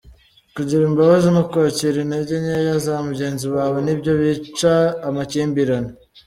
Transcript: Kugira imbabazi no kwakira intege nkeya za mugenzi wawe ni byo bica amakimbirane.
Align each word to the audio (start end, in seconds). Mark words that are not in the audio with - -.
Kugira 0.55 0.81
imbabazi 0.89 1.27
no 1.35 1.43
kwakira 1.49 1.97
intege 2.03 2.33
nkeya 2.43 2.75
za 2.85 2.95
mugenzi 3.07 3.45
wawe 3.55 3.77
ni 3.85 3.93
byo 3.99 4.11
bica 4.19 4.73
amakimbirane. 5.07 5.91